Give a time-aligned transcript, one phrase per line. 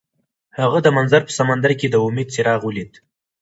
[0.59, 2.91] هغه د منظر په سمندر کې د امید څراغ ولید.